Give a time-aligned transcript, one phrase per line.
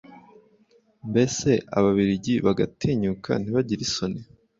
[1.09, 4.21] mbese ababiligi bagatinyuka ntibagire isoni